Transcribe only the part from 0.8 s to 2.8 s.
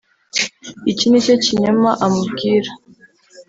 iki nicyo kinyoma amubwira